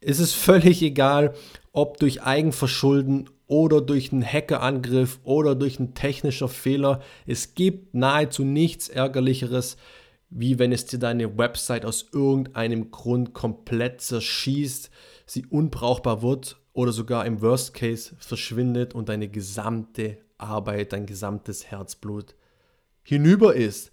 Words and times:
Es 0.00 0.18
ist 0.18 0.32
völlig 0.34 0.82
egal, 0.82 1.34
ob 1.72 1.98
durch 1.98 2.22
Eigenverschulden 2.22 3.28
oder 3.46 3.82
durch 3.82 4.12
einen 4.12 4.24
Hackerangriff 4.24 5.20
oder 5.24 5.54
durch 5.54 5.78
einen 5.78 5.94
technischen 5.94 6.48
Fehler. 6.48 7.02
Es 7.26 7.54
gibt 7.54 7.94
nahezu 7.94 8.44
nichts 8.44 8.88
ärgerlicheres, 8.88 9.76
wie 10.30 10.58
wenn 10.58 10.72
es 10.72 10.86
dir 10.86 10.98
deine 10.98 11.36
Website 11.36 11.84
aus 11.84 12.08
irgendeinem 12.12 12.90
Grund 12.90 13.34
komplett 13.34 14.00
zerschießt, 14.00 14.90
sie 15.26 15.44
unbrauchbar 15.46 16.22
wird 16.22 16.58
oder 16.72 16.92
sogar 16.92 17.26
im 17.26 17.42
Worst 17.42 17.74
Case 17.74 18.14
verschwindet 18.18 18.94
und 18.94 19.08
deine 19.08 19.28
gesamte 19.28 20.18
Arbeit, 20.38 20.94
dein 20.94 21.04
gesamtes 21.04 21.66
Herzblut 21.66 22.36
hinüber 23.02 23.54
ist. 23.54 23.92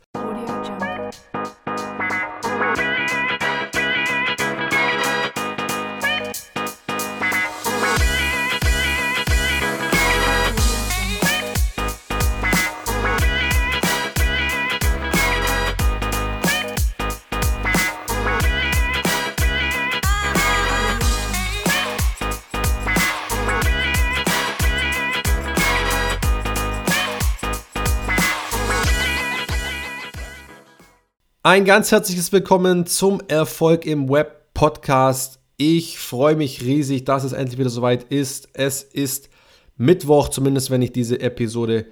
Ein 31.50 31.64
ganz 31.64 31.94
herzliches 31.94 32.34
Willkommen 32.34 32.88
zum 32.88 33.22
Erfolg 33.30 33.86
im 33.86 34.10
Web 34.10 34.54
Podcast. 34.54 35.40
Ich 35.56 35.98
freue 35.98 36.36
mich 36.36 36.62
riesig, 36.64 37.06
dass 37.06 37.24
es 37.24 37.32
endlich 37.32 37.58
wieder 37.58 37.70
soweit 37.70 38.04
ist. 38.04 38.50
Es 38.52 38.84
ist 38.84 39.30
Mittwoch, 39.78 40.28
zumindest 40.28 40.72
wenn 40.72 40.82
ich 40.82 40.92
diese 40.92 41.22
Episode 41.22 41.86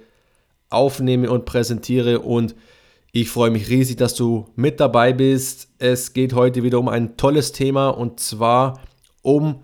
aufnehme 0.68 1.30
und 1.30 1.46
präsentiere. 1.46 2.20
Und 2.20 2.54
ich 3.12 3.30
freue 3.30 3.48
mich 3.48 3.70
riesig, 3.70 3.96
dass 3.96 4.14
du 4.14 4.44
mit 4.56 4.78
dabei 4.78 5.14
bist. 5.14 5.68
Es 5.78 6.12
geht 6.12 6.34
heute 6.34 6.62
wieder 6.62 6.78
um 6.78 6.88
ein 6.88 7.16
tolles 7.16 7.52
Thema 7.52 7.88
und 7.88 8.20
zwar 8.20 8.78
um 9.22 9.62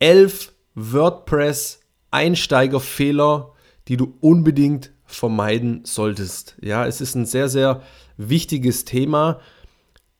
elf 0.00 0.52
WordPress-Einsteigerfehler, 0.74 3.52
die 3.86 3.96
du 3.96 4.14
unbedingt 4.20 4.90
vermeiden 5.04 5.82
solltest. 5.84 6.56
Ja, 6.60 6.88
es 6.88 7.00
ist 7.00 7.14
ein 7.14 7.26
sehr, 7.26 7.48
sehr 7.48 7.82
wichtiges 8.28 8.84
Thema, 8.84 9.40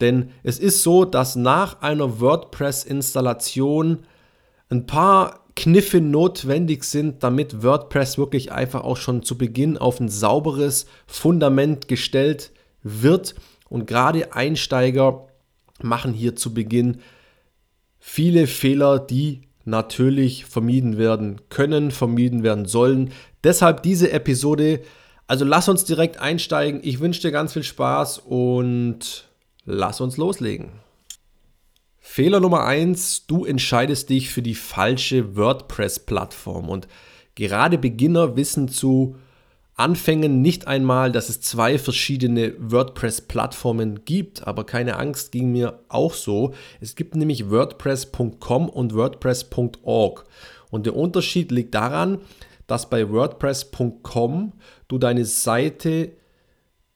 denn 0.00 0.30
es 0.42 0.58
ist 0.58 0.82
so, 0.82 1.04
dass 1.04 1.36
nach 1.36 1.80
einer 1.80 2.20
WordPress-Installation 2.20 4.00
ein 4.68 4.86
paar 4.86 5.42
Kniffe 5.54 6.00
notwendig 6.00 6.84
sind, 6.84 7.22
damit 7.22 7.62
WordPress 7.62 8.18
wirklich 8.18 8.52
einfach 8.52 8.82
auch 8.82 8.96
schon 8.96 9.22
zu 9.22 9.38
Beginn 9.38 9.78
auf 9.78 10.00
ein 10.00 10.08
sauberes 10.08 10.86
Fundament 11.06 11.88
gestellt 11.88 12.52
wird. 12.82 13.34
Und 13.68 13.86
gerade 13.86 14.34
Einsteiger 14.34 15.28
machen 15.82 16.14
hier 16.14 16.36
zu 16.36 16.54
Beginn 16.54 17.00
viele 17.98 18.46
Fehler, 18.46 18.98
die 18.98 19.42
natürlich 19.64 20.46
vermieden 20.46 20.98
werden 20.98 21.42
können, 21.48 21.90
vermieden 21.90 22.42
werden 22.42 22.66
sollen. 22.66 23.12
Deshalb 23.44 23.82
diese 23.82 24.10
Episode 24.10 24.80
also 25.26 25.44
lass 25.44 25.68
uns 25.68 25.84
direkt 25.84 26.18
einsteigen. 26.18 26.80
Ich 26.82 27.00
wünsche 27.00 27.22
dir 27.22 27.32
ganz 27.32 27.52
viel 27.52 27.62
Spaß 27.62 28.18
und 28.18 29.28
lass 29.64 30.00
uns 30.00 30.16
loslegen. 30.16 30.72
Fehler 31.98 32.40
Nummer 32.40 32.64
1, 32.64 33.26
du 33.26 33.44
entscheidest 33.44 34.10
dich 34.10 34.30
für 34.30 34.42
die 34.42 34.54
falsche 34.54 35.36
WordPress-Plattform 35.36 36.68
und 36.68 36.88
gerade 37.34 37.78
Beginner 37.78 38.36
wissen 38.36 38.68
zu 38.68 39.16
Anfängen 39.74 40.42
nicht 40.42 40.66
einmal, 40.66 41.10
dass 41.10 41.30
es 41.30 41.40
zwei 41.40 41.78
verschiedene 41.78 42.54
WordPress-Plattformen 42.58 44.04
gibt, 44.04 44.46
aber 44.46 44.64
keine 44.64 44.96
Angst, 44.96 45.32
ging 45.32 45.50
mir 45.50 45.78
auch 45.88 46.12
so. 46.12 46.52
Es 46.80 46.94
gibt 46.94 47.16
nämlich 47.16 47.50
WordPress.com 47.50 48.68
und 48.68 48.94
WordPress.org 48.94 50.24
und 50.70 50.86
der 50.86 50.94
Unterschied 50.94 51.50
liegt 51.50 51.74
daran, 51.74 52.18
dass 52.66 52.88
bei 52.88 53.10
WordPress.com 53.10 54.52
du 54.88 54.98
deine 54.98 55.24
Seite 55.24 56.12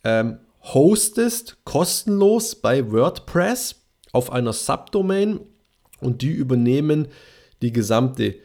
ähm, 0.04 0.38
hostest, 0.62 1.58
kostenlos 1.64 2.54
bei 2.56 2.90
WordPress 2.90 3.82
auf 4.12 4.32
einer 4.32 4.52
Subdomain 4.52 5.40
und 6.00 6.22
die 6.22 6.30
übernehmen 6.30 7.08
die 7.62 7.72
gesamte 7.72 8.36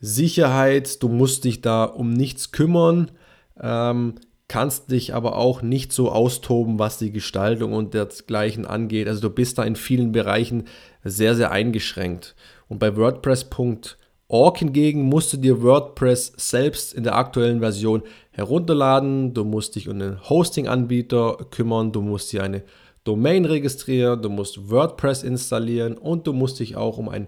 Sicherheit. 0.00 1.02
Du 1.02 1.08
musst 1.08 1.44
dich 1.44 1.60
da 1.60 1.84
um 1.84 2.12
nichts 2.12 2.52
kümmern, 2.52 3.10
ähm, 3.60 4.14
kannst 4.48 4.90
dich 4.90 5.14
aber 5.14 5.36
auch 5.36 5.62
nicht 5.62 5.92
so 5.92 6.10
austoben, 6.10 6.78
was 6.78 6.98
die 6.98 7.12
Gestaltung 7.12 7.72
und 7.72 7.94
dergleichen 7.94 8.66
angeht. 8.66 9.06
Also 9.06 9.22
du 9.22 9.30
bist 9.30 9.58
da 9.58 9.64
in 9.64 9.76
vielen 9.76 10.12
Bereichen 10.12 10.64
sehr, 11.04 11.34
sehr 11.34 11.50
eingeschränkt. 11.50 12.34
Und 12.68 12.78
bei 12.78 12.96
WordPress.com 12.96 13.99
Org 14.30 14.58
hingegen 14.58 15.02
musst 15.02 15.32
du 15.32 15.36
dir 15.36 15.60
WordPress 15.60 16.32
selbst 16.36 16.94
in 16.94 17.02
der 17.02 17.16
aktuellen 17.16 17.58
Version 17.58 18.02
herunterladen. 18.30 19.34
Du 19.34 19.44
musst 19.44 19.74
dich 19.74 19.88
um 19.88 19.98
den 19.98 20.20
Hosting-Anbieter 20.30 21.36
kümmern, 21.50 21.90
du 21.90 22.00
musst 22.00 22.32
dir 22.32 22.44
eine 22.44 22.62
Domain 23.02 23.44
registrieren, 23.44 24.22
du 24.22 24.28
musst 24.28 24.70
WordPress 24.70 25.24
installieren 25.24 25.98
und 25.98 26.28
du 26.28 26.32
musst 26.32 26.60
dich 26.60 26.76
auch 26.76 26.96
um 26.96 27.08
ein 27.08 27.26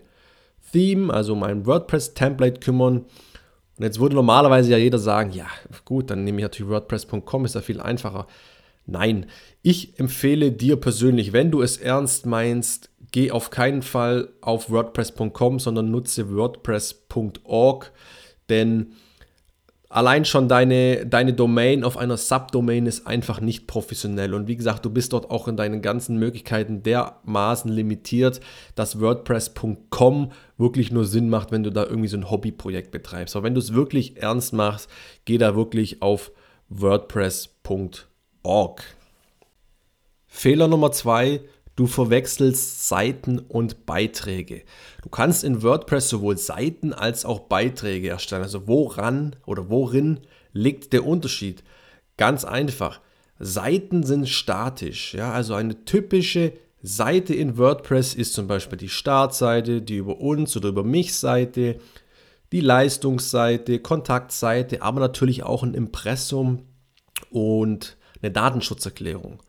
Theme, 0.70 1.12
also 1.12 1.32
um 1.32 1.42
ein 1.42 1.66
WordPress-Template 1.66 2.60
kümmern. 2.60 2.98
Und 3.78 3.84
jetzt 3.84 3.98
würde 3.98 4.14
normalerweise 4.14 4.70
ja 4.70 4.78
jeder 4.78 4.98
sagen, 4.98 5.32
ja 5.32 5.46
gut, 5.84 6.08
dann 6.08 6.22
nehme 6.22 6.38
ich 6.38 6.44
natürlich 6.44 6.70
WordPress.com, 6.70 7.44
ist 7.44 7.56
ja 7.56 7.62
viel 7.62 7.80
einfacher. 7.80 8.28
Nein, 8.86 9.26
ich 9.62 9.98
empfehle 9.98 10.52
dir 10.52 10.76
persönlich, 10.76 11.32
wenn 11.32 11.50
du 11.50 11.62
es 11.62 11.78
ernst 11.78 12.26
meinst, 12.26 12.90
geh 13.12 13.30
auf 13.30 13.50
keinen 13.50 13.82
Fall 13.82 14.30
auf 14.40 14.70
WordPress.com, 14.70 15.58
sondern 15.58 15.90
nutze 15.90 16.34
WordPress.org, 16.34 17.92
denn 18.48 18.94
allein 19.92 20.24
schon 20.24 20.48
deine, 20.48 21.06
deine 21.06 21.34
Domain 21.34 21.84
auf 21.84 21.98
einer 21.98 22.16
Subdomain 22.16 22.86
ist 22.86 23.06
einfach 23.06 23.40
nicht 23.40 23.66
professionell. 23.66 24.32
Und 24.34 24.48
wie 24.48 24.56
gesagt, 24.56 24.84
du 24.84 24.90
bist 24.90 25.12
dort 25.12 25.30
auch 25.30 25.46
in 25.48 25.56
deinen 25.56 25.82
ganzen 25.82 26.18
Möglichkeiten 26.18 26.82
dermaßen 26.82 27.70
limitiert, 27.70 28.40
dass 28.74 29.00
WordPress.com 29.00 30.32
wirklich 30.56 30.90
nur 30.90 31.04
Sinn 31.04 31.28
macht, 31.28 31.52
wenn 31.52 31.62
du 31.62 31.70
da 31.70 31.84
irgendwie 31.84 32.08
so 32.08 32.16
ein 32.16 32.30
Hobbyprojekt 32.30 32.90
betreibst. 32.90 33.36
Aber 33.36 33.44
wenn 33.44 33.54
du 33.54 33.60
es 33.60 33.74
wirklich 33.74 34.16
ernst 34.16 34.54
machst, 34.54 34.88
geh 35.26 35.36
da 35.36 35.54
wirklich 35.54 36.00
auf 36.00 36.32
WordPress.org. 36.70 38.82
Fehler 40.26 40.68
Nummer 40.68 40.92
zwei, 40.92 41.42
Du 41.74 41.86
verwechselst 41.86 42.88
Seiten 42.88 43.38
und 43.38 43.86
Beiträge. 43.86 44.62
Du 45.02 45.08
kannst 45.08 45.42
in 45.42 45.62
WordPress 45.62 46.10
sowohl 46.10 46.36
Seiten 46.36 46.92
als 46.92 47.24
auch 47.24 47.40
Beiträge 47.40 48.10
erstellen. 48.10 48.42
Also 48.42 48.68
woran 48.68 49.36
oder 49.46 49.70
worin 49.70 50.20
liegt 50.52 50.92
der 50.92 51.06
Unterschied? 51.06 51.64
Ganz 52.18 52.44
einfach. 52.44 53.00
Seiten 53.38 54.02
sind 54.02 54.28
statisch. 54.28 55.14
Ja? 55.14 55.32
Also 55.32 55.54
eine 55.54 55.84
typische 55.84 56.52
Seite 56.82 57.34
in 57.34 57.56
WordPress 57.56 58.14
ist 58.14 58.34
zum 58.34 58.48
Beispiel 58.48 58.76
die 58.76 58.88
Startseite, 58.88 59.80
die 59.80 59.96
über 59.96 60.20
uns 60.20 60.56
oder 60.56 60.68
über 60.68 60.84
mich 60.84 61.14
Seite, 61.14 61.78
die 62.50 62.60
Leistungsseite, 62.60 63.78
Kontaktseite, 63.78 64.82
aber 64.82 65.00
natürlich 65.00 65.42
auch 65.42 65.62
ein 65.62 65.74
Impressum 65.74 66.66
und 67.30 67.96
eine 68.20 68.30
Datenschutzerklärung. 68.30 69.42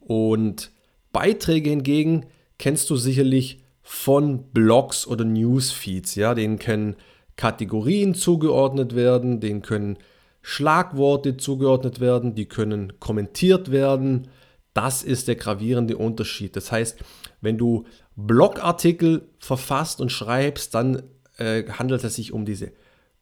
Und 0.00 0.70
Beiträge 1.16 1.70
hingegen 1.70 2.26
kennst 2.58 2.90
du 2.90 2.96
sicherlich 2.96 3.62
von 3.80 4.52
Blogs 4.52 5.06
oder 5.06 5.24
Newsfeeds. 5.24 6.14
Ja, 6.14 6.34
denen 6.34 6.58
können 6.58 6.94
Kategorien 7.36 8.14
zugeordnet 8.14 8.94
werden, 8.94 9.40
denen 9.40 9.62
können 9.62 9.96
Schlagworte 10.42 11.38
zugeordnet 11.38 12.00
werden, 12.00 12.34
die 12.34 12.44
können 12.44 13.00
kommentiert 13.00 13.70
werden. 13.70 14.28
Das 14.74 15.02
ist 15.02 15.26
der 15.26 15.36
gravierende 15.36 15.96
Unterschied. 15.96 16.54
Das 16.54 16.70
heißt, 16.70 16.98
wenn 17.40 17.56
du 17.56 17.86
Blogartikel 18.14 19.30
verfasst 19.38 20.02
und 20.02 20.12
schreibst, 20.12 20.74
dann 20.74 21.02
äh, 21.38 21.64
handelt 21.64 22.04
es 22.04 22.16
sich 22.16 22.34
um 22.34 22.44
diese, 22.44 22.72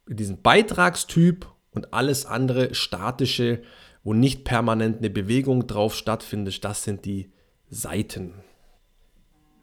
diesen 0.08 0.42
Beitragstyp 0.42 1.46
und 1.70 1.94
alles 1.94 2.26
andere 2.26 2.74
statische, 2.74 3.62
wo 4.02 4.14
nicht 4.14 4.42
permanent 4.42 4.98
eine 4.98 5.10
Bewegung 5.10 5.68
drauf 5.68 5.94
stattfindet, 5.94 6.64
das 6.64 6.82
sind 6.82 7.04
die 7.04 7.30
Seiten. 7.70 8.34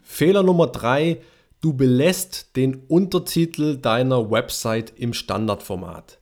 Fehler 0.02 0.44
Nummer 0.44 0.68
3, 0.68 1.22
du 1.62 1.74
belässt 1.74 2.56
den 2.56 2.84
Untertitel 2.88 3.78
deiner 3.78 4.30
Website 4.30 4.94
im 4.98 5.14
Standardformat. 5.14 6.20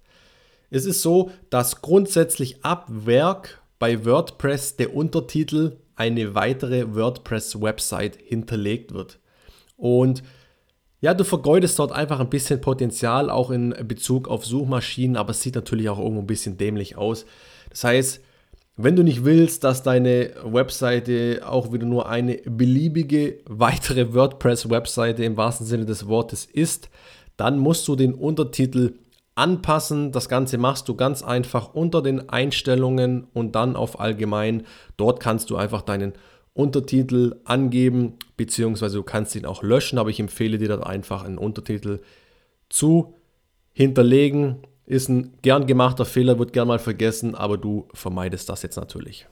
Es 0.70 0.86
ist 0.86 1.02
so, 1.02 1.32
dass 1.50 1.82
grundsätzlich 1.82 2.64
ab 2.64 2.86
Werk 2.90 3.62
bei 3.80 4.06
WordPress 4.06 4.76
der 4.76 4.94
Untertitel 4.94 5.78
eine 5.96 6.36
weitere 6.36 6.94
WordPress-Website 6.94 8.18
hinterlegt 8.22 8.94
wird. 8.94 9.20
Und 9.78 10.22
Ja, 11.02 11.14
du 11.14 11.24
vergeudest 11.24 11.80
dort 11.80 11.94
einfach 11.94 12.20
ein 12.20 12.30
bisschen 12.30 12.60
Potenzial, 12.60 13.30
auch 13.30 13.52
in 13.52 13.74
Bezug 13.88 14.28
auf 14.28 14.46
Suchmaschinen, 14.46 15.16
aber 15.16 15.30
es 15.32 15.42
sieht 15.42 15.56
natürlich 15.56 15.88
auch 15.88 15.98
irgendwo 15.98 16.20
ein 16.20 16.28
bisschen 16.28 16.58
dämlich 16.58 16.98
aus. 16.98 17.26
Das 17.70 17.86
heißt, 17.86 18.22
wenn 18.82 18.96
du 18.96 19.04
nicht 19.04 19.26
willst, 19.26 19.66
dass 19.66 19.84
deine 19.84 20.32
Webseite 20.42 21.42
auch 21.46 21.74
wieder 21.74 21.86
nur 21.86 22.08
eine 22.08 22.38
beliebige 22.46 23.40
weitere 23.46 24.14
WordPress-Webseite 24.14 25.26
im 25.26 25.36
wahrsten 25.36 25.68
Sinne 25.68 25.86
des 25.86 26.08
Wortes 26.08 26.46
ist, 26.46 26.90
dann 27.36 27.60
musst 27.60 27.86
du 27.90 27.98
den 27.98 28.14
Untertitel 28.14 28.94
anpassen. 29.36 30.14
Das 30.14 30.30
Ganze 30.30 30.58
machst 30.58 30.88
du 30.88 30.96
ganz 30.96 31.24
einfach 31.24 31.74
unter 31.74 32.02
den 32.02 32.30
Einstellungen 32.30 33.28
und 33.34 33.54
dann 33.54 33.76
auf 33.76 34.00
Allgemein. 34.00 34.64
Dort 34.96 35.20
kannst 35.20 35.50
du 35.50 35.58
einfach 35.58 35.82
deinen 35.82 36.14
Untertitel 36.54 37.36
angeben, 37.44 38.14
beziehungsweise 38.38 38.96
du 38.96 39.04
kannst 39.04 39.36
ihn 39.36 39.46
auch 39.46 39.62
löschen, 39.62 40.00
aber 40.00 40.10
ich 40.10 40.22
empfehle 40.22 40.58
dir 40.58 40.70
dort 40.70 40.88
einfach 40.88 41.26
einen 41.26 41.38
Untertitel 41.38 42.00
zu 42.70 43.14
hinterlegen. 43.74 44.60
Ist 44.90 45.08
ein 45.08 45.38
gern 45.44 45.68
gemachter 45.68 46.04
Fehler, 46.04 46.40
wird 46.40 46.52
gern 46.52 46.68
mal 46.68 46.80
vergessen, 46.80 47.36
aber 47.36 47.60
du 47.60 47.88
vermeidest 47.94 48.50
das 48.50 48.64
jetzt 48.64 48.76
natürlich. 48.76 49.28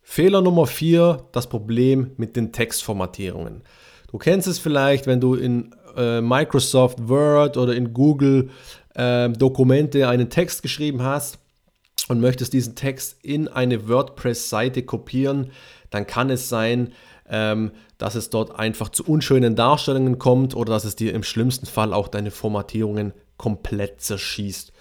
Fehler 0.00 0.40
Nummer 0.40 0.66
4, 0.66 1.28
das 1.32 1.46
Problem 1.46 2.12
mit 2.16 2.34
den 2.34 2.50
Textformatierungen. 2.50 3.64
Du 4.10 4.16
kennst 4.16 4.48
es 4.48 4.58
vielleicht, 4.58 5.06
wenn 5.06 5.20
du 5.20 5.34
in 5.34 5.74
äh, 5.94 6.22
Microsoft 6.22 7.06
Word 7.06 7.58
oder 7.58 7.74
in 7.74 7.92
Google 7.92 8.48
äh, 8.94 9.28
Dokumente 9.28 10.08
einen 10.08 10.30
Text 10.30 10.62
geschrieben 10.62 11.02
hast 11.02 11.38
und 12.08 12.22
möchtest 12.22 12.54
diesen 12.54 12.74
Text 12.76 13.22
in 13.22 13.46
eine 13.46 13.90
WordPress-Seite 13.90 14.84
kopieren, 14.84 15.50
dann 15.90 16.06
kann 16.06 16.30
es 16.30 16.48
sein, 16.48 16.94
ähm, 17.28 17.72
dass 17.98 18.14
es 18.14 18.30
dort 18.30 18.58
einfach 18.58 18.88
zu 18.88 19.04
unschönen 19.04 19.56
Darstellungen 19.56 20.18
kommt 20.18 20.54
oder 20.54 20.72
dass 20.72 20.84
es 20.84 20.96
dir 20.96 21.14
im 21.14 21.22
schlimmsten 21.22 21.66
Fall 21.66 21.92
auch 21.92 22.08
deine 22.08 22.30
Formatierungen 22.30 23.12
komplett 23.36 24.00
zerschießt. 24.00 24.72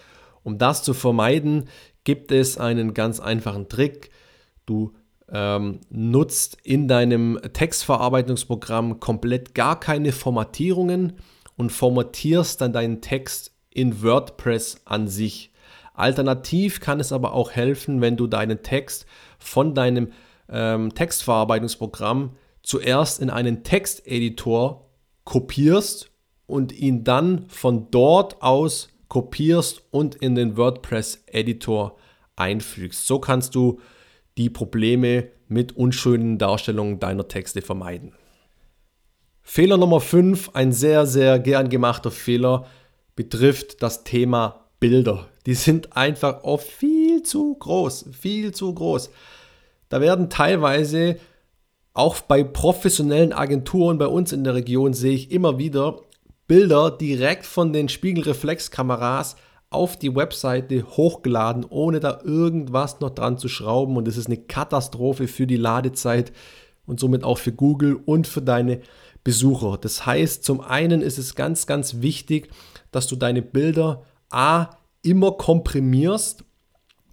Um 0.43 0.57
das 0.57 0.83
zu 0.83 0.93
vermeiden, 0.93 1.69
gibt 2.03 2.31
es 2.31 2.57
einen 2.57 2.93
ganz 2.93 3.19
einfachen 3.19 3.69
Trick. 3.69 4.09
Du 4.65 4.93
ähm, 5.31 5.79
nutzt 5.89 6.57
in 6.63 6.87
deinem 6.87 7.39
Textverarbeitungsprogramm 7.53 8.99
komplett 8.99 9.55
gar 9.55 9.79
keine 9.79 10.11
Formatierungen 10.11 11.13
und 11.55 11.71
formatierst 11.71 12.59
dann 12.61 12.73
deinen 12.73 13.01
Text 13.01 13.51
in 13.69 14.03
WordPress 14.03 14.81
an 14.85 15.07
sich. 15.07 15.51
Alternativ 15.93 16.79
kann 16.79 16.99
es 16.99 17.11
aber 17.11 17.33
auch 17.33 17.51
helfen, 17.51 18.01
wenn 18.01 18.17
du 18.17 18.27
deinen 18.27 18.63
Text 18.63 19.05
von 19.37 19.75
deinem 19.75 20.11
ähm, 20.49 20.93
Textverarbeitungsprogramm 20.93 22.35
zuerst 22.61 23.21
in 23.21 23.29
einen 23.29 23.63
Texteditor 23.63 24.89
kopierst 25.25 26.11
und 26.45 26.71
ihn 26.71 27.03
dann 27.03 27.47
von 27.49 27.89
dort 27.91 28.41
aus 28.41 28.89
kopierst 29.09 29.83
und 29.91 30.15
in 30.15 30.35
den 30.35 30.57
WordPress-Editor 30.57 31.97
einfügst. 32.35 33.05
So 33.05 33.19
kannst 33.19 33.53
du 33.53 33.79
die 34.37 34.49
Probleme 34.49 35.29
mit 35.47 35.75
unschönen 35.77 36.37
Darstellungen 36.37 36.99
deiner 36.99 37.27
Texte 37.27 37.61
vermeiden. 37.61 38.13
Fehler 39.41 39.77
Nummer 39.77 39.99
5, 39.99 40.51
ein 40.53 40.71
sehr, 40.71 41.05
sehr 41.05 41.37
gern 41.37 41.69
gemachter 41.69 42.11
Fehler, 42.11 42.65
betrifft 43.15 43.83
das 43.83 44.03
Thema 44.03 44.69
Bilder. 44.79 45.27
Die 45.45 45.53
sind 45.53 45.95
einfach 45.95 46.43
oft 46.43 46.67
viel 46.67 47.23
zu 47.23 47.55
groß, 47.55 48.09
viel 48.19 48.53
zu 48.53 48.73
groß. 48.73 49.11
Da 49.93 50.01
werden 50.01 50.31
teilweise 50.31 51.17
auch 51.93 52.19
bei 52.21 52.43
professionellen 52.43 53.31
Agenturen 53.31 53.99
bei 53.99 54.07
uns 54.07 54.31
in 54.31 54.43
der 54.43 54.55
Region 54.55 54.95
sehe 54.95 55.13
ich 55.13 55.29
immer 55.29 55.59
wieder 55.59 56.01
Bilder 56.47 56.89
direkt 56.89 57.45
von 57.45 57.73
den 57.73 57.89
Spiegelreflexkameras 57.89 59.35
auf 59.69 59.95
die 59.95 60.15
Webseite 60.15 60.83
hochgeladen, 60.97 61.63
ohne 61.69 61.99
da 61.99 62.21
irgendwas 62.23 63.01
noch 63.01 63.11
dran 63.11 63.37
zu 63.37 63.47
schrauben. 63.47 63.95
Und 63.95 64.07
das 64.07 64.17
ist 64.17 64.25
eine 64.25 64.37
Katastrophe 64.37 65.27
für 65.27 65.45
die 65.45 65.57
Ladezeit 65.57 66.33
und 66.87 66.99
somit 66.99 67.23
auch 67.23 67.37
für 67.37 67.51
Google 67.51 67.93
und 68.03 68.25
für 68.25 68.41
deine 68.41 68.81
Besucher. 69.23 69.77
Das 69.79 70.07
heißt, 70.07 70.43
zum 70.43 70.59
einen 70.59 71.03
ist 71.03 71.19
es 71.19 71.35
ganz, 71.35 71.67
ganz 71.67 72.01
wichtig, 72.01 72.49
dass 72.89 73.05
du 73.05 73.15
deine 73.15 73.43
Bilder 73.43 74.01
A 74.31 74.71
immer 75.03 75.33
komprimierst 75.33 76.45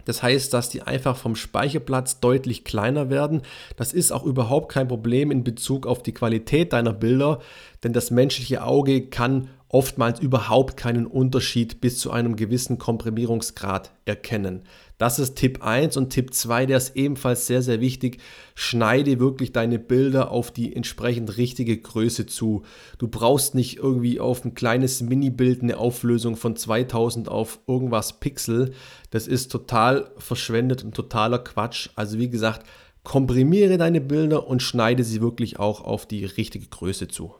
das 0.05 0.23
heißt, 0.23 0.53
dass 0.53 0.69
die 0.69 0.81
einfach 0.81 1.17
vom 1.17 1.35
Speicherplatz 1.35 2.19
deutlich 2.19 2.63
kleiner 2.63 3.09
werden. 3.09 3.41
Das 3.75 3.93
ist 3.93 4.11
auch 4.11 4.23
überhaupt 4.23 4.71
kein 4.71 4.87
Problem 4.87 5.31
in 5.31 5.43
Bezug 5.43 5.87
auf 5.87 6.03
die 6.03 6.13
Qualität 6.13 6.73
deiner 6.73 6.93
Bilder, 6.93 7.39
denn 7.83 7.93
das 7.93 8.11
menschliche 8.11 8.63
Auge 8.63 9.07
kann 9.07 9.49
oftmals 9.71 10.19
überhaupt 10.19 10.75
keinen 10.75 11.07
Unterschied 11.07 11.79
bis 11.79 11.97
zu 11.97 12.11
einem 12.11 12.35
gewissen 12.35 12.77
Komprimierungsgrad 12.77 13.91
erkennen. 14.05 14.63
Das 14.97 15.17
ist 15.17 15.35
Tipp 15.35 15.63
1 15.63 15.97
und 15.97 16.11
Tipp 16.11 16.33
2, 16.33 16.67
der 16.67 16.77
ist 16.77 16.95
ebenfalls 16.95 17.47
sehr, 17.47 17.61
sehr 17.61 17.79
wichtig. 17.79 18.19
Schneide 18.53 19.19
wirklich 19.19 19.51
deine 19.51 19.79
Bilder 19.79 20.29
auf 20.29 20.51
die 20.51 20.75
entsprechend 20.75 21.37
richtige 21.37 21.77
Größe 21.77 22.27
zu. 22.27 22.63
Du 22.99 23.07
brauchst 23.07 23.55
nicht 23.55 23.77
irgendwie 23.77 24.19
auf 24.19 24.45
ein 24.45 24.53
kleines 24.53 25.01
Mini-Bild 25.01 25.63
eine 25.63 25.77
Auflösung 25.77 26.35
von 26.35 26.55
2000 26.55 27.29
auf 27.29 27.59
irgendwas 27.65 28.19
Pixel. 28.19 28.73
Das 29.09 29.25
ist 29.25 29.51
total 29.51 30.11
verschwendet 30.17 30.83
und 30.83 30.93
totaler 30.93 31.39
Quatsch. 31.39 31.89
Also 31.95 32.19
wie 32.19 32.29
gesagt, 32.29 32.67
komprimiere 33.03 33.77
deine 33.77 34.01
Bilder 34.01 34.47
und 34.47 34.61
schneide 34.61 35.03
sie 35.03 35.21
wirklich 35.21 35.57
auch 35.57 35.81
auf 35.81 36.05
die 36.05 36.25
richtige 36.25 36.67
Größe 36.67 37.07
zu. 37.07 37.33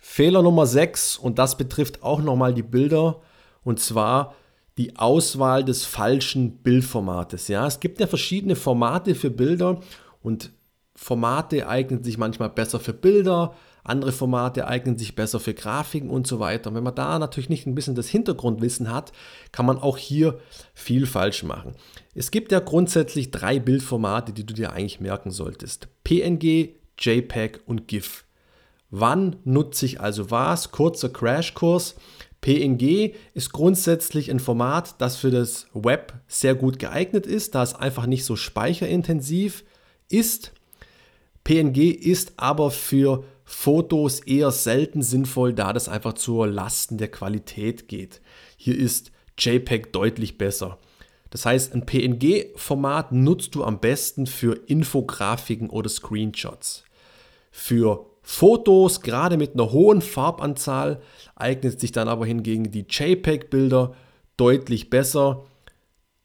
Fehler 0.00 0.42
Nummer 0.42 0.66
6 0.66 1.18
und 1.18 1.38
das 1.38 1.56
betrifft 1.56 2.02
auch 2.02 2.22
nochmal 2.22 2.54
die 2.54 2.62
Bilder 2.62 3.20
und 3.62 3.78
zwar 3.78 4.34
die 4.78 4.96
Auswahl 4.96 5.62
des 5.62 5.84
falschen 5.84 6.62
Bildformates. 6.62 7.48
Ja, 7.48 7.66
es 7.66 7.80
gibt 7.80 8.00
ja 8.00 8.06
verschiedene 8.06 8.56
Formate 8.56 9.14
für 9.14 9.30
Bilder 9.30 9.80
und 10.22 10.52
Formate 10.96 11.68
eignen 11.68 12.02
sich 12.02 12.16
manchmal 12.16 12.48
besser 12.48 12.80
für 12.80 12.94
Bilder, 12.94 13.54
andere 13.84 14.12
Formate 14.12 14.66
eignen 14.66 14.98
sich 14.98 15.14
besser 15.14 15.38
für 15.38 15.54
Grafiken 15.54 16.10
und 16.10 16.26
so 16.26 16.40
weiter. 16.40 16.70
Und 16.70 16.76
wenn 16.76 16.84
man 16.84 16.94
da 16.94 17.18
natürlich 17.18 17.48
nicht 17.48 17.66
ein 17.66 17.74
bisschen 17.74 17.94
das 17.94 18.08
Hintergrundwissen 18.08 18.90
hat, 18.90 19.12
kann 19.52 19.66
man 19.66 19.78
auch 19.78 19.96
hier 19.96 20.38
viel 20.74 21.06
falsch 21.06 21.42
machen. 21.42 21.74
Es 22.14 22.30
gibt 22.30 22.52
ja 22.52 22.60
grundsätzlich 22.60 23.30
drei 23.30 23.58
Bildformate, 23.58 24.32
die 24.32 24.44
du 24.44 24.54
dir 24.54 24.72
eigentlich 24.72 25.00
merken 25.00 25.30
solltest. 25.30 25.88
PNG, 26.04 26.74
JPEG 26.98 27.60
und 27.66 27.88
GIF. 27.88 28.24
Wann 28.90 29.36
nutze 29.44 29.86
ich 29.86 30.00
also 30.00 30.30
was? 30.30 30.72
Kurzer 30.72 31.08
Crashkurs. 31.08 31.94
PNG 32.40 33.14
ist 33.34 33.52
grundsätzlich 33.52 34.30
ein 34.30 34.40
Format, 34.40 35.00
das 35.00 35.16
für 35.16 35.30
das 35.30 35.66
Web 35.74 36.14
sehr 36.26 36.54
gut 36.54 36.78
geeignet 36.78 37.26
ist, 37.26 37.54
da 37.54 37.62
es 37.62 37.74
einfach 37.74 38.06
nicht 38.06 38.24
so 38.24 38.34
speicherintensiv 38.34 39.64
ist. 40.08 40.52
PNG 41.44 41.90
ist 41.90 42.34
aber 42.36 42.70
für 42.70 43.24
Fotos 43.44 44.20
eher 44.20 44.52
selten 44.52 45.02
sinnvoll, 45.02 45.52
da 45.52 45.72
das 45.72 45.88
einfach 45.88 46.14
zur 46.14 46.46
Lasten 46.46 46.98
der 46.98 47.10
Qualität 47.10 47.88
geht. 47.88 48.20
Hier 48.56 48.78
ist 48.78 49.12
JPEG 49.38 49.92
deutlich 49.92 50.38
besser. 50.38 50.78
Das 51.30 51.46
heißt, 51.46 51.74
ein 51.74 51.86
PNG-Format 51.86 53.12
nutzt 53.12 53.54
du 53.54 53.64
am 53.64 53.80
besten 53.80 54.26
für 54.26 54.54
Infografiken 54.66 55.70
oder 55.70 55.88
Screenshots. 55.88 56.84
Für 57.50 58.09
Fotos, 58.32 59.00
gerade 59.00 59.36
mit 59.36 59.54
einer 59.54 59.72
hohen 59.72 60.00
Farbanzahl, 60.00 61.02
eignet 61.34 61.80
sich 61.80 61.90
dann 61.90 62.06
aber 62.06 62.24
hingegen 62.24 62.70
die 62.70 62.86
JPEG-Bilder 62.88 63.92
deutlich 64.36 64.88
besser. 64.88 65.46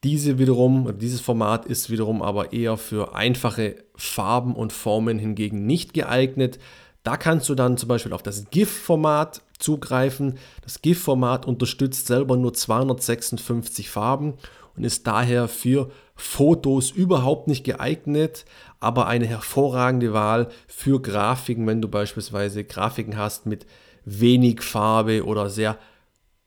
Diese 0.04 0.38
wiederum, 0.38 1.00
dieses 1.00 1.20
Format 1.20 1.66
ist 1.66 1.90
wiederum 1.90 2.22
aber 2.22 2.54
eher 2.54 2.78
für 2.78 3.16
einfache 3.16 3.78
Farben 3.96 4.56
und 4.56 4.72
Formen 4.72 5.18
hingegen 5.18 5.66
nicht 5.66 5.96
geeignet. 5.96 6.60
Da 7.02 7.18
kannst 7.18 7.50
du 7.50 7.56
dann 7.56 7.76
zum 7.76 7.90
Beispiel 7.90 8.14
auf 8.14 8.22
das 8.22 8.52
GIF-Format 8.52 9.42
zugreifen. 9.60 10.38
Das 10.62 10.82
GIF-Format 10.82 11.46
unterstützt 11.46 12.08
selber 12.08 12.38
nur 12.38 12.54
256 12.54 13.90
Farben 13.90 14.36
und 14.76 14.84
ist 14.84 15.08
daher 15.08 15.48
für 15.48 15.92
Fotos 16.16 16.92
überhaupt 16.92 17.48
nicht 17.48 17.64
geeignet, 17.64 18.46
aber 18.80 19.08
eine 19.08 19.26
hervorragende 19.26 20.14
Wahl 20.14 20.50
für 20.68 21.02
Grafiken, 21.02 21.68
wenn 21.68 21.82
du 21.82 21.88
beispielsweise 21.88 22.64
Grafiken 22.64 23.18
hast 23.18 23.46
mit 23.46 23.66
wenig 24.06 24.62
Farbe 24.62 25.26
oder 25.26 25.50
sehr 25.50 25.78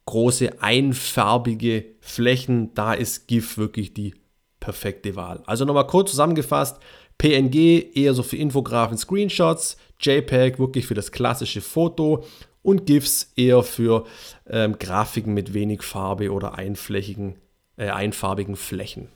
große 0.06 0.62
einfarbige 0.62 1.84
Flächen, 2.00 2.72
da 2.74 2.94
ist 2.94 3.28
GIF 3.28 3.58
wirklich 3.58 3.92
die 3.92 4.14
perfekte 4.58 5.16
Wahl. 5.16 5.42
Also 5.44 5.64
nochmal 5.66 5.86
kurz 5.86 6.10
zusammengefasst, 6.10 6.78
PNG 7.18 7.94
eher 7.94 8.14
so 8.14 8.22
für 8.22 8.36
Infografen, 8.36 8.96
Screenshots, 8.96 9.76
JPEG 10.00 10.58
wirklich 10.58 10.86
für 10.86 10.94
das 10.94 11.12
klassische 11.12 11.60
Foto 11.60 12.24
und 12.62 12.86
GIFs 12.86 13.32
eher 13.36 13.62
für 13.62 14.06
ähm, 14.48 14.78
Grafiken 14.78 15.34
mit 15.34 15.54
wenig 15.54 15.82
Farbe 15.82 16.32
oder 16.32 16.54
einflächigen, 16.54 17.36
äh, 17.76 17.88
einfarbigen 17.88 18.56
Flächen. 18.56 19.08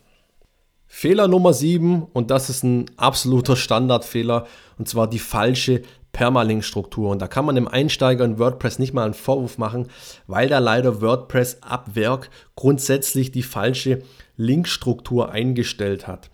Fehler 0.86 1.26
Nummer 1.26 1.54
7, 1.54 2.02
und 2.12 2.30
das 2.30 2.50
ist 2.50 2.64
ein 2.64 2.90
absoluter 2.98 3.56
Standardfehler, 3.56 4.46
und 4.78 4.88
zwar 4.88 5.08
die 5.08 5.18
falsche 5.18 5.82
Permalink-Struktur. 6.12 7.10
Und 7.10 7.22
da 7.22 7.28
kann 7.28 7.46
man 7.46 7.54
dem 7.54 7.66
Einsteiger 7.66 8.24
in 8.24 8.38
WordPress 8.38 8.78
nicht 8.78 8.92
mal 8.92 9.04
einen 9.04 9.14
Vorwurf 9.14 9.58
machen, 9.58 9.88
weil 10.26 10.48
da 10.48 10.58
leider 10.58 11.00
WordPress 11.00 11.62
ab 11.62 11.94
Werk 11.94 12.28
grundsätzlich 12.54 13.32
die 13.32 13.42
falsche 13.42 14.02
Linkstruktur 14.36 15.32
eingestellt 15.32 16.06
hat. 16.06 16.30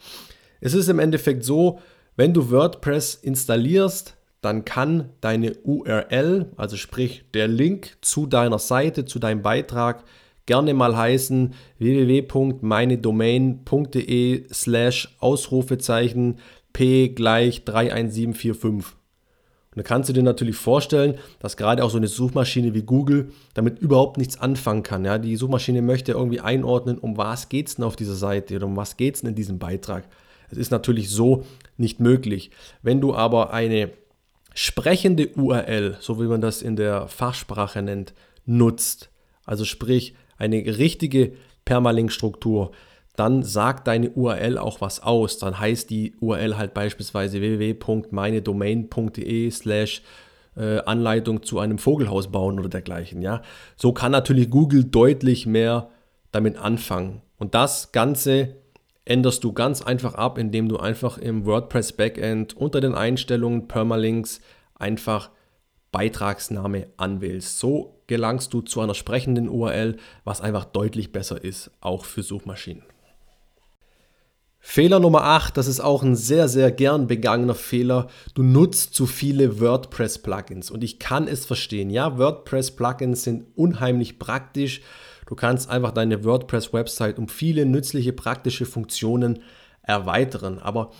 Es 0.61 0.75
ist 0.75 0.89
im 0.89 0.99
Endeffekt 0.99 1.45
so, 1.45 1.79
wenn 2.17 2.35
du 2.35 2.51
WordPress 2.51 3.15
installierst, 3.15 4.17
dann 4.41 4.65
kann 4.65 5.11
deine 5.21 5.55
URL, 5.65 6.47
also 6.57 6.77
sprich 6.77 7.25
der 7.35 7.49
Link 7.49 7.97
zu 8.01 8.27
deiner 8.27 8.59
Seite, 8.59 9.05
zu 9.05 9.19
deinem 9.19 9.43
Beitrag, 9.43 10.05
gerne 10.47 10.73
mal 10.75 10.97
heißen 10.97 11.55
www.meinedomain.de 11.79 14.45
slash 14.53 15.17
Ausrufezeichen 15.19 16.39
p 16.73 17.09
gleich 17.09 17.65
31745. 17.65 18.97
Und 19.71 19.77
da 19.77 19.83
kannst 19.83 20.09
du 20.09 20.13
dir 20.13 20.23
natürlich 20.23 20.57
vorstellen, 20.57 21.19
dass 21.41 21.57
gerade 21.57 21.85
auch 21.85 21.91
so 21.91 21.99
eine 21.99 22.09
Suchmaschine 22.09 22.75
wie 22.75 22.83
Google 22.83 23.33
damit 23.55 23.79
überhaupt 23.79 24.17
nichts 24.17 24.41
anfangen 24.41 24.83
kann. 24.83 25.05
Ja, 25.05 25.19
die 25.19 25.37
Suchmaschine 25.37 25.83
möchte 25.83 26.13
irgendwie 26.13 26.41
einordnen, 26.41 26.99
um 26.99 27.17
was 27.17 27.49
geht 27.49 27.69
es 27.69 27.77
denn 27.77 27.85
auf 27.85 27.97
dieser 27.97 28.15
Seite 28.15 28.57
oder 28.57 28.67
um 28.67 28.77
was 28.77 28.97
geht 28.97 29.17
es 29.17 29.21
denn 29.21 29.31
in 29.31 29.37
diesem 29.37 29.59
Beitrag. 29.59 30.05
Es 30.51 30.57
ist 30.57 30.71
natürlich 30.71 31.11
so 31.11 31.45
nicht 31.77 32.01
möglich. 32.01 32.51
Wenn 32.83 33.01
du 33.01 33.15
aber 33.15 33.53
eine 33.53 33.91
sprechende 34.59 35.31
URL, 35.37 35.97
so 36.01 36.21
wie 36.21 36.27
man 36.27 36.41
das 36.41 36.63
in 36.63 36.75
der 36.75 37.07
Fachsprache 37.07 37.81
nennt, 37.81 38.13
nutzt, 38.45 39.09
also 39.47 39.65
sprich 39.65 40.17
eine 40.37 40.57
richtige 40.57 41.35
Permalink-Struktur, 41.65 42.73
dann 43.15 43.45
sagt 43.45 43.87
deine 43.87 44.11
URL 44.11 44.59
auch 44.59 44.81
was 44.81 45.01
aus. 45.01 45.39
Dann 45.39 45.61
heißt 45.61 45.91
die 45.91 46.17
URL 46.21 46.57
halt 46.57 46.75
beispielsweise 46.75 47.41
www.meinedomain.de 47.41 49.49
slash 49.53 50.03
äh, 50.57 50.81
Anleitung 50.81 51.45
zu 51.45 51.61
einem 51.61 51.79
Vogelhaus 51.79 52.33
bauen 52.33 52.59
oder 52.59 52.69
dergleichen. 52.69 53.23
Ja? 53.23 53.43
So 53.77 53.93
kann 53.93 54.11
natürlich 54.11 54.51
Google 54.51 54.83
deutlich 54.83 55.47
mehr 55.47 55.91
damit 56.33 56.59
anfangen. 56.59 57.23
Und 57.39 57.55
das 57.55 57.93
Ganze 57.93 58.57
änderst 59.09 59.43
du 59.43 59.53
ganz 59.53 59.83
einfach 59.83 60.15
ab, 60.15 60.39
indem 60.39 60.69
du 60.69 60.77
einfach 60.77 61.19
im 61.19 61.47
WordPress 61.47 61.93
Backend 61.93 62.57
unter 62.57 62.81
den 62.81 62.95
Einstellungen 62.95 63.67
Permalinks 63.67 64.41
einfach 64.75 65.31
Beitragsname 65.91 66.89
anwählst. 66.97 67.59
So 67.59 68.03
gelangst 68.07 68.53
du 68.53 68.61
zu 68.61 68.81
einer 68.81 68.95
sprechenden 68.95 69.49
URL, 69.49 69.97
was 70.25 70.41
einfach 70.41 70.67
deutlich 70.67 71.13
besser 71.13 71.43
ist, 71.43 71.71
auch 71.81 72.05
für 72.05 72.23
Suchmaschinen. 72.23 72.83
Fehler 74.61 75.01
Nummer 75.01 75.23
8, 75.25 75.57
das 75.57 75.67
ist 75.67 75.81
auch 75.81 76.03
ein 76.03 76.17
sehr, 76.17 76.49
sehr 76.49 76.71
gern 76.71 77.07
begangener 77.07 77.55
Fehler. 77.55 78.09
Du 78.35 78.43
nutzt 78.43 78.95
zu 78.95 79.07
viele 79.07 79.61
WordPress-Plugins 79.61 80.71
und 80.71 80.85
ich 80.85 80.99
kann 80.99 81.29
es 81.29 81.47
verstehen. 81.47 81.91
Ja, 81.91 82.19
WordPress-Plugins 82.19 83.23
sind 83.23 83.47
unheimlich 83.55 84.19
praktisch 84.19 84.83
Du 85.29 85.35
kannst 85.35 85.69
einfach 85.69 85.91
deine 85.91 86.25
WordPress-Website 86.25 87.19
um 87.19 87.29
viele 87.29 87.67
nützliche, 87.67 88.15
praktische 88.15 88.65
Funktionen 88.65 89.41
erweitern. 89.83 90.59
Aber 90.59 90.91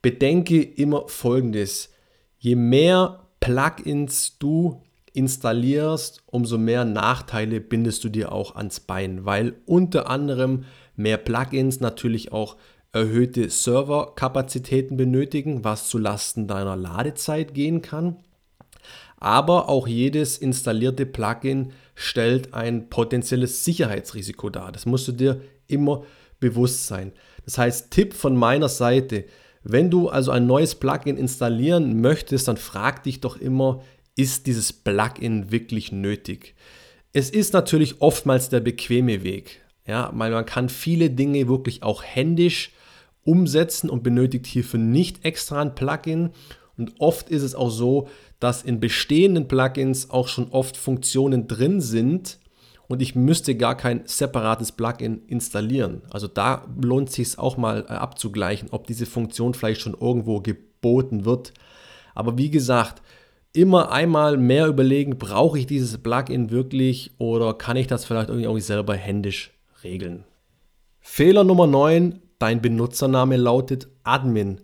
bedenke 0.00 0.62
immer 0.62 1.06
Folgendes. 1.06 1.90
Je 2.38 2.56
mehr 2.56 3.26
Plugins 3.40 4.38
du 4.38 4.82
installierst, 5.12 6.22
umso 6.24 6.56
mehr 6.56 6.86
Nachteile 6.86 7.60
bindest 7.60 8.04
du 8.04 8.08
dir 8.08 8.32
auch 8.32 8.56
ans 8.56 8.80
Bein, 8.80 9.26
weil 9.26 9.56
unter 9.66 10.08
anderem 10.08 10.64
mehr 10.96 11.18
Plugins 11.18 11.80
natürlich 11.80 12.32
auch 12.32 12.56
erhöhte 12.94 13.50
Serverkapazitäten 13.50 14.96
benötigen, 14.96 15.64
was 15.64 15.88
zu 15.88 15.98
Lasten 15.98 16.46
deiner 16.46 16.76
Ladezeit 16.76 17.52
gehen 17.52 17.82
kann. 17.82 18.16
Aber 19.16 19.68
auch 19.68 19.88
jedes 19.88 20.38
installierte 20.38 21.04
Plugin 21.04 21.72
stellt 21.96 22.54
ein 22.54 22.88
potenzielles 22.90 23.64
Sicherheitsrisiko 23.64 24.48
dar. 24.48 24.70
Das 24.70 24.86
musst 24.86 25.08
du 25.08 25.12
dir 25.12 25.40
immer 25.66 26.04
bewusst 26.38 26.86
sein. 26.86 27.12
Das 27.44 27.58
heißt, 27.58 27.90
Tipp 27.90 28.14
von 28.14 28.36
meiner 28.36 28.68
Seite, 28.68 29.24
wenn 29.64 29.90
du 29.90 30.08
also 30.08 30.30
ein 30.30 30.46
neues 30.46 30.76
Plugin 30.76 31.16
installieren 31.16 32.00
möchtest, 32.00 32.46
dann 32.46 32.58
frag 32.58 33.02
dich 33.02 33.20
doch 33.20 33.36
immer, 33.36 33.82
ist 34.14 34.46
dieses 34.46 34.72
Plugin 34.72 35.50
wirklich 35.50 35.90
nötig? 35.90 36.54
Es 37.12 37.30
ist 37.30 37.54
natürlich 37.54 38.00
oftmals 38.00 38.50
der 38.50 38.60
bequeme 38.60 39.24
Weg. 39.24 39.62
Ja, 39.86 40.10
weil 40.14 40.30
man 40.30 40.46
kann 40.46 40.68
viele 40.68 41.10
Dinge 41.10 41.48
wirklich 41.48 41.82
auch 41.82 42.02
händisch 42.04 42.70
umsetzen 43.24 43.90
und 43.90 44.02
benötigt 44.02 44.46
hierfür 44.46 44.80
nicht 44.80 45.24
extra 45.24 45.60
ein 45.60 45.74
Plugin. 45.74 46.30
Und 46.76 46.94
oft 46.98 47.28
ist 47.30 47.42
es 47.42 47.54
auch 47.54 47.70
so, 47.70 48.08
dass 48.40 48.62
in 48.62 48.80
bestehenden 48.80 49.48
Plugins 49.48 50.10
auch 50.10 50.28
schon 50.28 50.48
oft 50.50 50.76
Funktionen 50.76 51.46
drin 51.46 51.80
sind 51.80 52.38
und 52.86 53.00
ich 53.00 53.14
müsste 53.14 53.54
gar 53.54 53.76
kein 53.76 54.02
separates 54.04 54.72
Plugin 54.72 55.22
installieren. 55.26 56.02
Also 56.10 56.28
da 56.28 56.66
lohnt 56.80 57.08
es 57.08 57.14
sich 57.14 57.38
auch 57.38 57.56
mal 57.56 57.86
äh, 57.88 57.92
abzugleichen, 57.92 58.68
ob 58.70 58.86
diese 58.86 59.06
Funktion 59.06 59.54
vielleicht 59.54 59.80
schon 59.80 59.96
irgendwo 59.98 60.40
geboten 60.40 61.24
wird. 61.24 61.54
Aber 62.14 62.36
wie 62.36 62.50
gesagt, 62.50 63.02
immer 63.52 63.90
einmal 63.90 64.36
mehr 64.36 64.66
überlegen, 64.66 65.18
brauche 65.18 65.58
ich 65.58 65.66
dieses 65.66 65.98
Plugin 65.98 66.50
wirklich 66.50 67.12
oder 67.18 67.54
kann 67.54 67.76
ich 67.76 67.86
das 67.86 68.04
vielleicht 68.04 68.28
irgendwie 68.28 68.60
selber 68.60 68.94
händisch 68.94 69.52
regeln. 69.82 70.24
Fehler 71.00 71.44
Nummer 71.44 71.66
9, 71.66 72.20
dein 72.44 72.60
Benutzername 72.60 73.38
lautet 73.38 73.88
Admin 74.02 74.60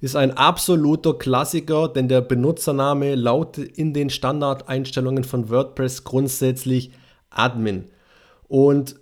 ist 0.00 0.16
ein 0.16 0.36
absoluter 0.36 1.14
Klassiker, 1.14 1.88
denn 1.88 2.08
der 2.08 2.20
Benutzername 2.20 3.14
lautet 3.14 3.78
in 3.78 3.94
den 3.94 4.10
Standardeinstellungen 4.10 5.24
von 5.24 5.48
WordPress 5.48 6.04
grundsätzlich 6.04 6.90
Admin. 7.30 7.88
Und 8.46 8.96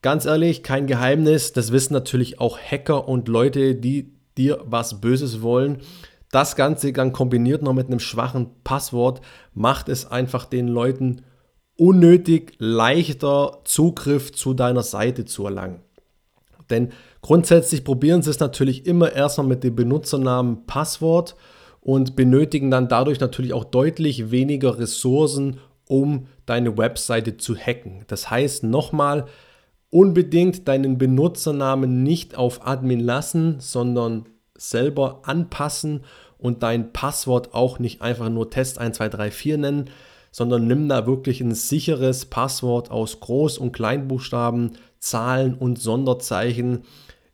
ganz 0.00 0.24
ehrlich, 0.24 0.62
kein 0.62 0.86
Geheimnis, 0.86 1.52
das 1.52 1.72
wissen 1.72 1.92
natürlich 1.92 2.40
auch 2.40 2.58
Hacker 2.58 3.06
und 3.06 3.28
Leute, 3.28 3.74
die 3.74 4.14
dir 4.38 4.62
was 4.64 5.02
Böses 5.02 5.42
wollen. 5.42 5.82
Das 6.30 6.56
Ganze 6.56 6.94
dann 6.94 7.12
kombiniert 7.12 7.62
noch 7.62 7.74
mit 7.74 7.88
einem 7.88 8.00
schwachen 8.00 8.50
Passwort 8.64 9.20
macht 9.52 9.90
es 9.90 10.10
einfach 10.10 10.46
den 10.46 10.68
Leuten 10.68 11.20
unnötig 11.76 12.54
leichter 12.58 13.60
Zugriff 13.64 14.32
zu 14.32 14.54
deiner 14.54 14.82
Seite 14.82 15.26
zu 15.26 15.44
erlangen. 15.44 15.83
Denn 16.70 16.92
grundsätzlich 17.22 17.84
probieren 17.84 18.22
sie 18.22 18.30
es 18.30 18.40
natürlich 18.40 18.86
immer 18.86 19.12
erstmal 19.12 19.46
mit 19.46 19.64
dem 19.64 19.76
Benutzernamen 19.76 20.66
Passwort 20.66 21.36
und 21.80 22.16
benötigen 22.16 22.70
dann 22.70 22.88
dadurch 22.88 23.20
natürlich 23.20 23.52
auch 23.52 23.64
deutlich 23.64 24.30
weniger 24.30 24.78
Ressourcen, 24.78 25.58
um 25.86 26.26
deine 26.46 26.78
Webseite 26.78 27.36
zu 27.36 27.56
hacken. 27.56 28.04
Das 28.06 28.30
heißt 28.30 28.64
nochmal, 28.64 29.26
unbedingt 29.90 30.66
deinen 30.66 30.98
Benutzernamen 30.98 32.02
nicht 32.02 32.36
auf 32.36 32.66
Admin 32.66 33.00
lassen, 33.00 33.60
sondern 33.60 34.24
selber 34.56 35.20
anpassen 35.24 36.04
und 36.38 36.62
dein 36.62 36.92
Passwort 36.92 37.54
auch 37.54 37.78
nicht 37.78 38.02
einfach 38.02 38.28
nur 38.28 38.50
Test 38.50 38.78
1234 38.78 39.56
nennen, 39.58 39.90
sondern 40.34 40.66
nimm 40.66 40.88
da 40.88 41.06
wirklich 41.06 41.40
ein 41.40 41.54
sicheres 41.54 42.24
Passwort 42.24 42.90
aus 42.90 43.20
Groß- 43.20 43.56
und 43.56 43.70
Kleinbuchstaben, 43.70 44.72
Zahlen 44.98 45.54
und 45.54 45.80
Sonderzeichen. 45.80 46.82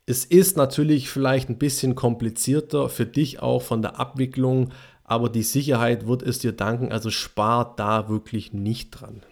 Es 0.04 0.26
ist 0.26 0.58
natürlich 0.58 1.08
vielleicht 1.08 1.48
ein 1.48 1.56
bisschen 1.56 1.94
komplizierter 1.94 2.90
für 2.90 3.06
dich 3.06 3.40
auch 3.40 3.62
von 3.62 3.80
der 3.80 3.98
Abwicklung, 3.98 4.72
aber 5.02 5.30
die 5.30 5.44
Sicherheit 5.44 6.06
wird 6.06 6.22
es 6.22 6.40
dir 6.40 6.52
danken, 6.52 6.92
also 6.92 7.08
spar 7.08 7.74
da 7.74 8.10
wirklich 8.10 8.52
nicht 8.52 8.90
dran. 8.90 9.22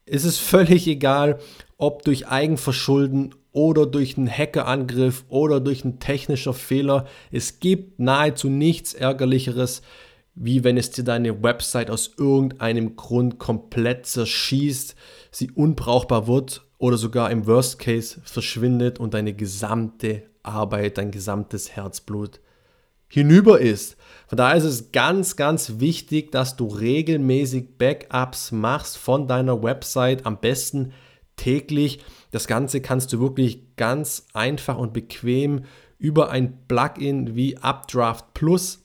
Es 0.05 0.25
ist 0.25 0.39
völlig 0.39 0.87
egal, 0.87 1.39
ob 1.77 2.03
durch 2.03 2.27
Eigenverschulden 2.27 3.35
oder 3.53 3.85
durch 3.85 4.17
einen 4.17 4.29
Hackerangriff 4.29 5.23
oder 5.29 5.59
durch 5.61 5.85
einen 5.85 5.99
technischen 5.99 6.53
Fehler. 6.53 7.05
Es 7.31 7.59
gibt 7.59 7.99
nahezu 7.99 8.49
nichts 8.49 8.93
Ärgerlicheres, 8.93 9.81
wie 10.35 10.63
wenn 10.63 10.77
es 10.77 10.91
dir 10.91 11.03
deine 11.03 11.43
Website 11.43 11.89
aus 11.89 12.11
irgendeinem 12.17 12.95
Grund 12.95 13.37
komplett 13.39 14.07
zerschießt, 14.07 14.95
sie 15.31 15.51
unbrauchbar 15.51 16.27
wird 16.27 16.65
oder 16.79 16.97
sogar 16.97 17.29
im 17.31 17.45
Worst 17.47 17.79
Case 17.79 18.19
verschwindet 18.23 18.99
und 18.99 19.13
deine 19.13 19.33
gesamte 19.33 20.23
Arbeit, 20.41 20.97
dein 20.97 21.11
gesamtes 21.11 21.75
Herzblut 21.75 22.39
hinüber 23.07 23.61
ist. 23.61 23.95
Von 24.27 24.37
daher 24.37 24.57
ist 24.57 24.63
es 24.63 24.91
ganz, 24.91 25.35
ganz 25.35 25.79
wichtig, 25.79 26.31
dass 26.31 26.55
du 26.55 26.65
regelmäßig 26.65 27.77
Backups 27.77 28.51
machst 28.51 28.97
von 28.97 29.27
deiner 29.27 29.61
Website, 29.61 30.25
am 30.25 30.39
besten 30.39 30.93
täglich. 31.35 31.99
Das 32.31 32.47
Ganze 32.47 32.81
kannst 32.81 33.13
du 33.13 33.19
wirklich 33.19 33.75
ganz 33.75 34.27
einfach 34.33 34.77
und 34.77 34.93
bequem 34.93 35.65
über 35.97 36.29
ein 36.29 36.67
Plugin 36.67 37.35
wie 37.35 37.57
Updraft 37.57 38.33
Plus 38.33 38.83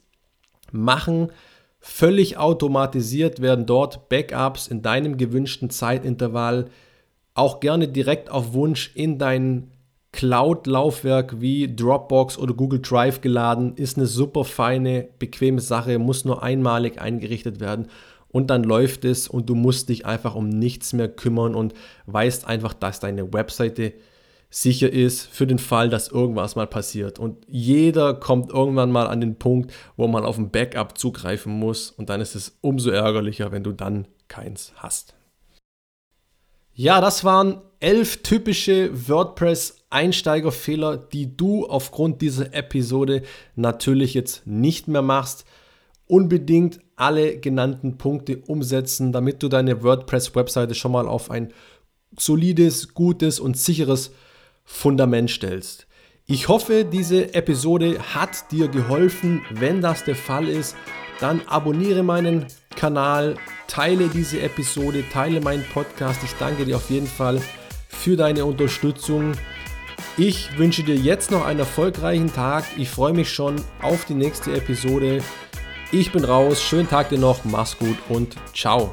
machen. 0.72 1.32
Völlig 1.80 2.36
automatisiert 2.36 3.40
werden 3.40 3.66
dort 3.66 4.08
Backups 4.08 4.66
in 4.68 4.82
deinem 4.82 5.16
gewünschten 5.16 5.70
Zeitintervall 5.70 6.66
auch 7.34 7.60
gerne 7.60 7.88
direkt 7.88 8.30
auf 8.30 8.52
Wunsch 8.52 8.90
in 8.94 9.18
dein 9.18 9.70
Cloud-Laufwerk 10.12 11.40
wie 11.40 11.74
Dropbox 11.74 12.38
oder 12.38 12.54
Google 12.54 12.80
Drive 12.80 13.20
geladen. 13.20 13.74
Ist 13.76 13.96
eine 13.96 14.06
super 14.06 14.44
feine, 14.44 15.08
bequeme 15.18 15.60
Sache, 15.60 15.98
muss 15.98 16.24
nur 16.24 16.42
einmalig 16.42 17.00
eingerichtet 17.00 17.60
werden 17.60 17.88
und 18.30 18.48
dann 18.50 18.62
läuft 18.62 19.04
es 19.04 19.28
und 19.28 19.48
du 19.48 19.54
musst 19.54 19.88
dich 19.88 20.06
einfach 20.06 20.34
um 20.34 20.48
nichts 20.48 20.92
mehr 20.92 21.08
kümmern 21.08 21.54
und 21.54 21.74
weißt 22.06 22.46
einfach, 22.46 22.74
dass 22.74 23.00
deine 23.00 23.32
Webseite 23.32 23.94
sicher 24.50 24.90
ist 24.90 25.26
für 25.26 25.46
den 25.46 25.58
Fall, 25.58 25.90
dass 25.90 26.08
irgendwas 26.08 26.56
mal 26.56 26.66
passiert. 26.66 27.18
Und 27.18 27.44
jeder 27.48 28.14
kommt 28.14 28.50
irgendwann 28.50 28.90
mal 28.90 29.06
an 29.06 29.20
den 29.20 29.36
Punkt, 29.36 29.72
wo 29.96 30.08
man 30.08 30.24
auf 30.24 30.38
ein 30.38 30.50
Backup 30.50 30.96
zugreifen 30.96 31.52
muss 31.52 31.90
und 31.90 32.08
dann 32.08 32.20
ist 32.20 32.34
es 32.34 32.56
umso 32.60 32.90
ärgerlicher, 32.90 33.52
wenn 33.52 33.64
du 33.64 33.72
dann 33.72 34.06
keins 34.28 34.72
hast. 34.76 35.14
Ja, 36.72 37.00
das 37.00 37.24
waren 37.24 37.60
elf 37.80 38.22
typische 38.22 39.08
WordPress-Einsteigerfehler, 39.08 40.96
die 40.96 41.36
du 41.36 41.66
aufgrund 41.66 42.22
dieser 42.22 42.54
Episode 42.54 43.22
natürlich 43.56 44.14
jetzt 44.14 44.46
nicht 44.46 44.86
mehr 44.86 45.02
machst. 45.02 45.44
Unbedingt 46.06 46.80
alle 46.98 47.38
genannten 47.38 47.98
Punkte 47.98 48.38
umsetzen, 48.46 49.12
damit 49.12 49.42
du 49.42 49.48
deine 49.48 49.82
WordPress-Webseite 49.82 50.74
schon 50.74 50.92
mal 50.92 51.06
auf 51.06 51.30
ein 51.30 51.52
solides, 52.16 52.94
gutes 52.94 53.40
und 53.40 53.56
sicheres 53.56 54.12
Fundament 54.64 55.30
stellst. 55.30 55.86
Ich 56.26 56.48
hoffe, 56.48 56.84
diese 56.84 57.32
Episode 57.34 57.98
hat 58.14 58.50
dir 58.52 58.68
geholfen. 58.68 59.40
Wenn 59.50 59.80
das 59.80 60.04
der 60.04 60.16
Fall 60.16 60.46
ist, 60.48 60.76
dann 61.20 61.40
abonniere 61.46 62.02
meinen 62.02 62.46
Kanal, 62.76 63.36
teile 63.66 64.08
diese 64.08 64.40
Episode, 64.40 65.04
teile 65.10 65.40
meinen 65.40 65.64
Podcast. 65.72 66.22
Ich 66.22 66.32
danke 66.34 66.64
dir 66.64 66.76
auf 66.76 66.90
jeden 66.90 67.06
Fall 67.06 67.40
für 67.88 68.16
deine 68.16 68.44
Unterstützung. 68.44 69.32
Ich 70.16 70.58
wünsche 70.58 70.82
dir 70.82 70.96
jetzt 70.96 71.30
noch 71.30 71.46
einen 71.46 71.60
erfolgreichen 71.60 72.32
Tag. 72.32 72.64
Ich 72.76 72.90
freue 72.90 73.12
mich 73.12 73.32
schon 73.32 73.56
auf 73.80 74.04
die 74.04 74.14
nächste 74.14 74.52
Episode. 74.52 75.22
Ich 75.90 76.12
bin 76.12 76.24
raus. 76.24 76.62
Schönen 76.62 76.88
Tag 76.88 77.08
dir 77.08 77.18
noch. 77.18 77.44
Mach's 77.44 77.78
gut 77.78 77.96
und 78.08 78.36
ciao. 78.54 78.92